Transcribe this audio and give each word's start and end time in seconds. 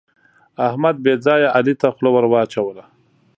احمد 0.67 0.95
بې 1.03 1.13
ځایه 1.25 1.47
علي 1.57 1.73
ته 1.81 1.87
خوله 1.95 2.09
ور 2.13 2.25
واچوله. 2.29 2.83